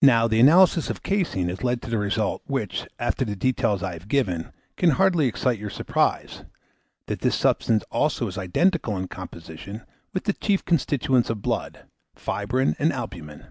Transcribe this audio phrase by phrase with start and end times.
[0.00, 3.94] Now, the analysis of caseine has led to the result, which, after the details I
[3.94, 6.44] have given, can hardly excite your surprise,
[7.08, 12.76] that this substance also is identical in composition with the chief constituents of blood, fibrine
[12.78, 13.46] and albumen.